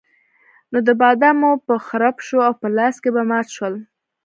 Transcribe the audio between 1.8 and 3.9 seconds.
خرپ شو او په لاس کې به مات شول.